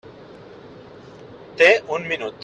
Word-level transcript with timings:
Té 1.61 1.69
un 1.99 2.09
minut. 2.13 2.39